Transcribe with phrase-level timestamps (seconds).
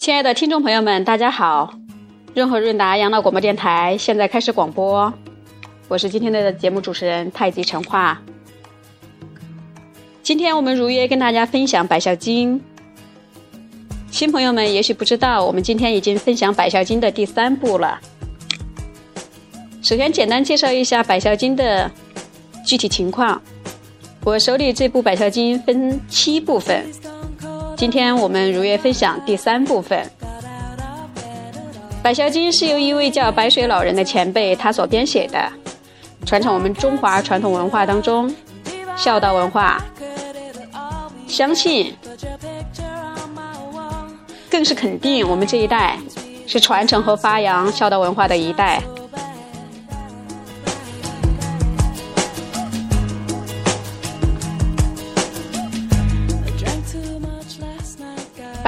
[0.00, 1.74] 亲爱的听众朋友们，大家好！
[2.34, 5.12] 润和润达养老广播电台现在开始广播，
[5.88, 8.18] 我是今天的节目主持人太极陈化。
[10.22, 12.58] 今天我们如约跟大家分享《百孝经》。
[14.10, 18.00] 新朋友们也许不知道，我们今天已经分享《百孝经》的第三部了。
[19.82, 21.90] 首先，简单介绍一下《百孝经》的
[22.64, 23.38] 具体情况。
[24.24, 26.86] 我手里这部《百孝经》分七部分，
[27.80, 29.98] 今天我们如约分享第三部分。
[32.02, 35.50] 《百孝经》是由一位叫白水老人的前辈他所编写的，
[36.26, 38.30] 传承我们中华传统文化当中
[38.98, 39.82] 孝道文化。
[41.26, 41.96] 相信，
[44.50, 45.96] 更是肯定，我们这一代
[46.46, 48.82] 是传承和发扬孝道文化的一代。《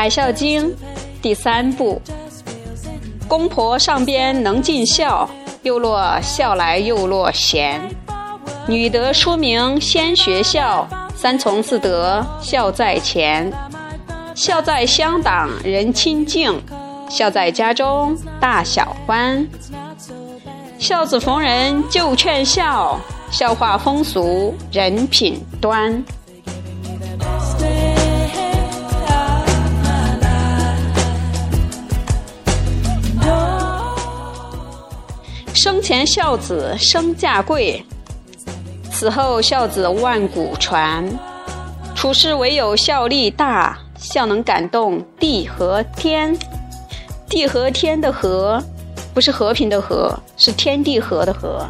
[0.00, 0.66] 百孝经》
[1.20, 2.00] 第三部：
[3.28, 5.28] 公婆上边能尽孝，
[5.60, 7.78] 又落孝来又落贤。
[8.66, 13.52] 女德说明先学孝，三从四德孝在前。
[14.34, 16.50] 孝在乡党人亲近，
[17.10, 19.46] 孝在家中大小欢。
[20.78, 22.98] 孝子逢人就劝孝，
[23.30, 26.02] 孝化风俗人品端。
[35.62, 37.84] 生前孝子身价贵，
[38.90, 41.06] 死后孝子万古传。
[41.94, 46.34] 处世唯有孝力大，孝能感动地和天。
[47.28, 48.58] 地和天的和，
[49.12, 51.68] 不是和平的和，是天地和的和。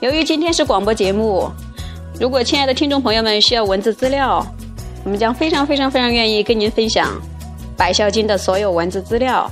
[0.00, 1.50] 由于今天是广播节目，
[2.20, 4.46] 如果亲爱的听众朋友们需要文字资料，
[5.04, 7.08] 我们将非常非常非常愿意跟您分享
[7.78, 9.50] 《百孝经》的所有文字资料。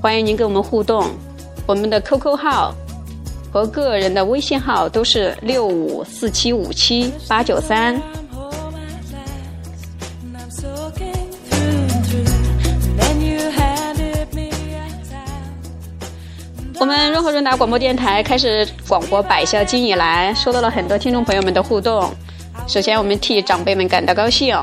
[0.00, 1.10] 欢迎您跟我们互动。
[1.66, 2.74] 我们的 QQ 号
[3.52, 8.00] 和个人的微信号都是六五四七五七八九三。
[16.78, 22.12] 我们润和润达广播电台开始广播《百孝经》以来，收到了很多听众朋友们的互动。
[22.66, 24.54] 首先，我们替长辈们感到高兴；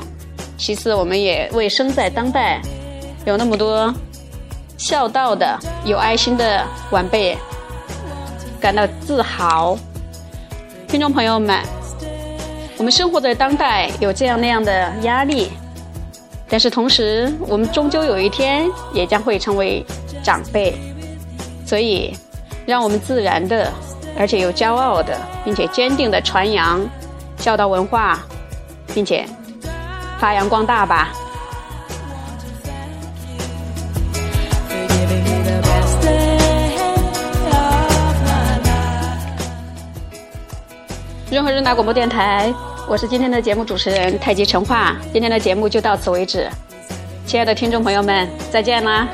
[0.55, 2.61] 其次，我们也为生在当代
[3.25, 3.91] 有那么多。
[4.81, 7.37] 孝道的、有爱心的晚辈
[8.59, 9.77] 感到自豪。
[10.87, 11.59] 听众朋友们，
[12.79, 15.51] 我们生活在当代，有这样那样的压力，
[16.49, 19.85] 但是同时，我们终究有一天也将会成为
[20.23, 20.75] 长辈，
[21.63, 22.17] 所以，
[22.65, 23.71] 让我们自然的，
[24.17, 25.15] 而且又骄傲的，
[25.45, 26.81] 并且坚定的传扬
[27.37, 28.19] 孝道文化，
[28.95, 29.27] 并且
[30.17, 31.09] 发扬光大吧。
[41.43, 42.53] 和润达广播电台，
[42.87, 44.95] 我是今天的节目主持人太极陈化。
[45.11, 46.47] 今天的节目就到此为止，
[47.25, 49.07] 亲爱的听众朋友们，再见啦！